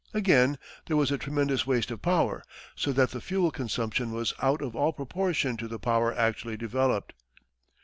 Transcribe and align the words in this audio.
Again, 0.15 0.57
there 0.87 0.97
was 0.97 1.11
a 1.11 1.17
tremendous 1.19 1.67
waste 1.67 1.91
of 1.91 2.01
power, 2.01 2.43
so 2.75 2.91
that 2.91 3.11
the 3.11 3.21
fuel 3.21 3.51
consumption 3.51 4.11
was 4.11 4.33
out 4.41 4.59
of 4.63 4.75
all 4.75 4.91
proportion 4.93 5.57
to 5.57 5.67
the 5.67 5.77
power 5.77 6.11
actually 6.11 6.57
developed. 6.57 7.13